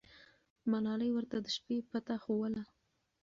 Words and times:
ملالۍ 0.71 1.09
ورته 1.13 1.37
د 1.41 1.47
شپې 1.55 1.77
پته 1.91 2.15
ښووله. 2.23 2.63